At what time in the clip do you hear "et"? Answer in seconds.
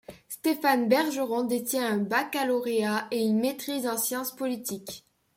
3.11-3.23